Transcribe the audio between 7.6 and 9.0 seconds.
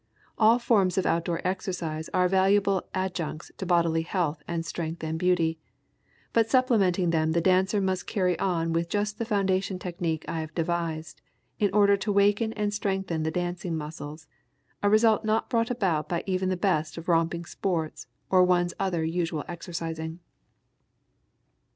must carry on with